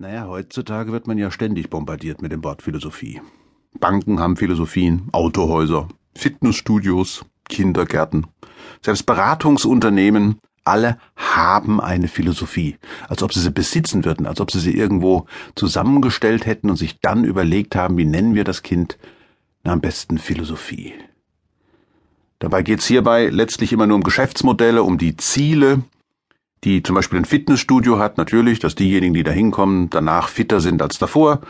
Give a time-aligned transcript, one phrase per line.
[0.00, 3.20] Naja, heutzutage wird man ja ständig bombardiert mit dem Wort Philosophie.
[3.78, 8.26] Banken haben Philosophien, Autohäuser, Fitnessstudios, Kindergärten,
[8.80, 12.78] selbst Beratungsunternehmen, alle haben eine Philosophie,
[13.10, 17.00] als ob sie sie besitzen würden, als ob sie sie irgendwo zusammengestellt hätten und sich
[17.00, 18.96] dann überlegt haben, wie nennen wir das Kind?
[19.64, 20.94] Na, am besten Philosophie.
[22.38, 25.82] Dabei geht's hierbei letztlich immer nur um Geschäftsmodelle, um die Ziele,
[26.64, 30.82] die zum Beispiel ein Fitnessstudio hat, natürlich, dass diejenigen, die da hinkommen, danach fitter sind
[30.82, 31.40] als davor.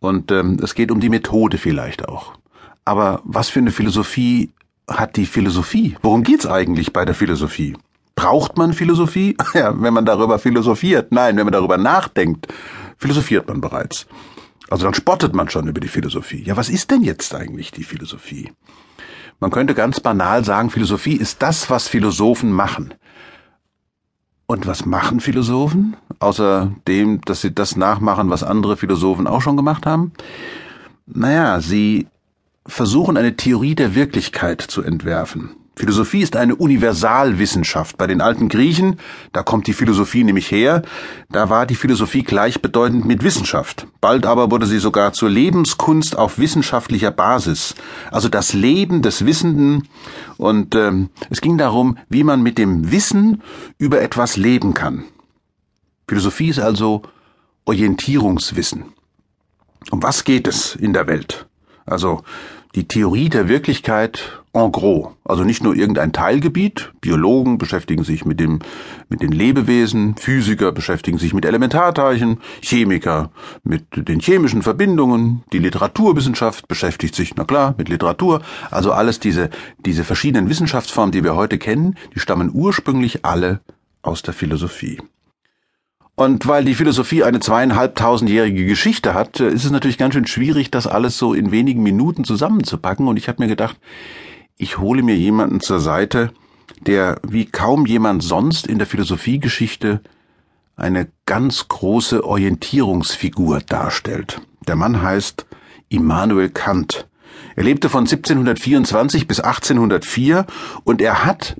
[0.00, 2.34] Und ähm, es geht um die Methode vielleicht auch.
[2.84, 4.50] Aber was für eine Philosophie
[4.88, 5.96] hat die Philosophie?
[6.02, 7.76] Worum geht's eigentlich bei der Philosophie?
[8.14, 9.36] Braucht man Philosophie?
[9.54, 11.12] Ja, wenn man darüber philosophiert.
[11.12, 12.48] Nein, wenn man darüber nachdenkt,
[12.98, 14.06] philosophiert man bereits.
[14.70, 16.42] Also dann spottet man schon über die Philosophie.
[16.44, 18.52] Ja, was ist denn jetzt eigentlich die Philosophie?
[19.38, 22.94] Man könnte ganz banal sagen, Philosophie ist das, was Philosophen machen.
[24.52, 25.96] Und was machen Philosophen?
[26.18, 30.12] Außer dem, dass sie das nachmachen, was andere Philosophen auch schon gemacht haben?
[31.06, 32.06] Naja, sie
[32.66, 35.56] versuchen eine Theorie der Wirklichkeit zu entwerfen.
[35.82, 37.98] Philosophie ist eine Universalwissenschaft.
[37.98, 39.00] Bei den alten Griechen,
[39.32, 40.82] da kommt die Philosophie nämlich her,
[41.28, 43.88] da war die Philosophie gleichbedeutend mit Wissenschaft.
[44.00, 47.74] Bald aber wurde sie sogar zur Lebenskunst auf wissenschaftlicher Basis.
[48.12, 49.88] Also das Leben des Wissenden.
[50.36, 53.42] Und ähm, es ging darum, wie man mit dem Wissen
[53.76, 55.02] über etwas leben kann.
[56.06, 57.02] Philosophie ist also
[57.64, 58.84] Orientierungswissen.
[59.90, 61.48] Um was geht es in der Welt?
[61.86, 62.22] Also
[62.76, 66.92] die Theorie der Wirklichkeit en gros, also nicht nur irgendein Teilgebiet.
[67.00, 68.58] Biologen beschäftigen sich mit dem,
[69.08, 73.30] mit den Lebewesen, Physiker beschäftigen sich mit Elementarteilchen, Chemiker
[73.64, 78.42] mit den chemischen Verbindungen, die Literaturwissenschaft beschäftigt sich, na klar, mit Literatur.
[78.70, 79.48] Also alles diese,
[79.86, 83.60] diese verschiedenen Wissenschaftsformen, die wir heute kennen, die stammen ursprünglich alle
[84.02, 84.98] aus der Philosophie.
[86.14, 90.86] Und weil die Philosophie eine zweieinhalbtausendjährige Geschichte hat, ist es natürlich ganz schön schwierig, das
[90.86, 93.08] alles so in wenigen Minuten zusammenzupacken.
[93.08, 93.78] Und ich habe mir gedacht,
[94.56, 96.32] ich hole mir jemanden zur Seite,
[96.80, 100.00] der wie kaum jemand sonst in der Philosophiegeschichte
[100.76, 104.40] eine ganz große Orientierungsfigur darstellt.
[104.66, 105.46] Der Mann heißt
[105.88, 107.08] Immanuel Kant.
[107.56, 110.46] Er lebte von 1724 bis 1804
[110.84, 111.56] und er hat,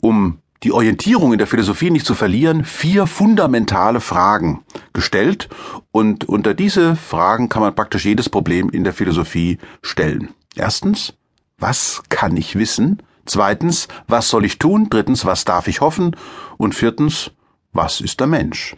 [0.00, 5.48] um die Orientierung in der Philosophie nicht zu verlieren, vier fundamentale Fragen gestellt
[5.92, 10.30] und unter diese Fragen kann man praktisch jedes Problem in der Philosophie stellen.
[10.56, 11.14] Erstens,
[11.58, 13.02] was kann ich wissen?
[13.24, 14.88] Zweitens, was soll ich tun?
[14.88, 16.16] Drittens, was darf ich hoffen?
[16.58, 17.32] Und viertens,
[17.72, 18.76] was ist der Mensch?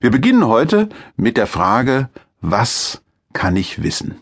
[0.00, 2.08] Wir beginnen heute mit der Frage,
[2.40, 4.20] was kann ich wissen?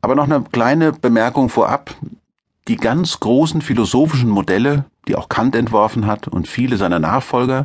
[0.00, 1.94] Aber noch eine kleine Bemerkung vorab.
[2.68, 7.64] Die ganz großen philosophischen Modelle, die auch Kant entworfen hat und viele seiner Nachfolger,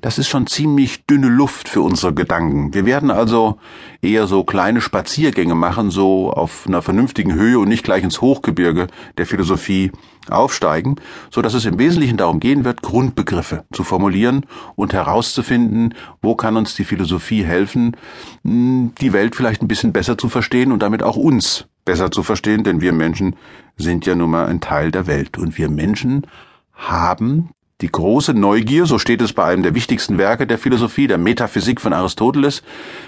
[0.00, 2.74] das ist schon ziemlich dünne Luft für unsere Gedanken.
[2.74, 3.58] Wir werden also
[4.02, 8.86] eher so kleine Spaziergänge machen, so auf einer vernünftigen Höhe und nicht gleich ins Hochgebirge
[9.16, 9.92] der Philosophie
[10.30, 10.96] aufsteigen,
[11.30, 16.56] so dass es im Wesentlichen darum gehen wird, Grundbegriffe zu formulieren und herauszufinden, wo kann
[16.56, 17.96] uns die Philosophie helfen,
[18.44, 22.22] hm, die Welt vielleicht ein bisschen besser zu verstehen und damit auch uns besser zu
[22.22, 23.36] verstehen, denn wir Menschen
[23.76, 26.26] sind ja nun mal ein Teil der Welt und wir Menschen
[26.74, 27.50] haben
[27.80, 31.80] die große Neugier, so steht es bei einem der wichtigsten Werke der Philosophie, der Metaphysik
[31.80, 32.62] von Aristoteles,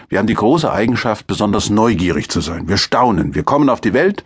[0.09, 2.69] wir haben die große Eigenschaft, besonders neugierig zu sein.
[2.69, 4.25] Wir staunen, wir kommen auf die Welt,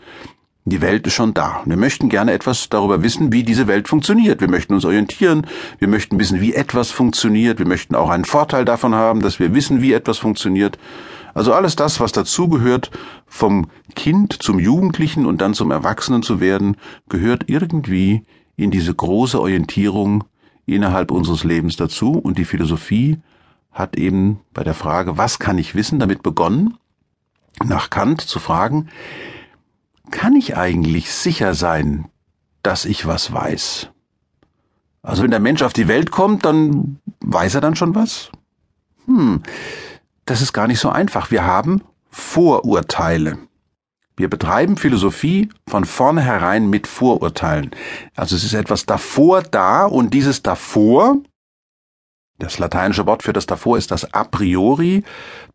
[0.67, 1.63] die Welt ist schon da.
[1.67, 4.41] Wir möchten gerne etwas darüber wissen, wie diese Welt funktioniert.
[4.41, 5.47] Wir möchten uns orientieren,
[5.79, 9.55] wir möchten wissen, wie etwas funktioniert, wir möchten auch einen Vorteil davon haben, dass wir
[9.55, 10.79] wissen, wie etwas funktioniert.
[11.35, 12.91] Also alles das, was dazugehört,
[13.27, 16.77] vom Kind zum Jugendlichen und dann zum Erwachsenen zu werden,
[17.09, 18.25] gehört irgendwie
[18.57, 20.25] in diese große Orientierung
[20.67, 23.19] innerhalb unseres Lebens dazu und die Philosophie
[23.73, 26.79] hat eben bei der Frage, was kann ich wissen, damit begonnen,
[27.63, 28.89] nach Kant zu fragen,
[30.11, 32.07] kann ich eigentlich sicher sein,
[32.63, 33.91] dass ich was weiß?
[35.03, 38.31] Also wenn der Mensch auf die Welt kommt, dann weiß er dann schon was?
[39.07, 39.43] Hm,
[40.25, 41.31] das ist gar nicht so einfach.
[41.31, 43.39] Wir haben Vorurteile.
[44.17, 47.73] Wir betreiben Philosophie von vornherein mit Vorurteilen.
[48.15, 51.17] Also es ist etwas davor da und dieses davor,
[52.39, 55.03] das lateinische Wort für das davor ist das a priori,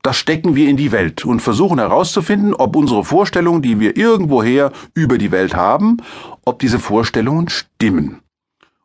[0.01, 4.73] das stecken wir in die Welt und versuchen herauszufinden, ob unsere Vorstellungen, die wir irgendwoher
[4.93, 5.97] über die Welt haben,
[6.43, 8.19] ob diese Vorstellungen stimmen.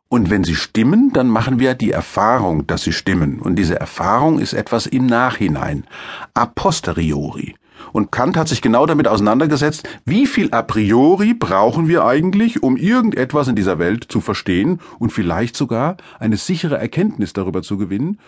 [0.07, 3.39] Und wenn sie stimmen, dann machen wir die Erfahrung, dass sie stimmen.
[3.39, 5.85] Und diese Erfahrung ist etwas im Nachhinein,
[6.33, 7.55] a posteriori.
[7.95, 12.75] Und Kant hat sich genau damit auseinandergesetzt, wie viel a priori brauchen wir eigentlich, um
[12.75, 18.19] irgendetwas in dieser Welt zu verstehen und vielleicht sogar eine sichere Erkenntnis darüber zu gewinnen.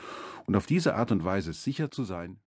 [0.46, 2.38] und auf diese Art und Weise sicher zu sein,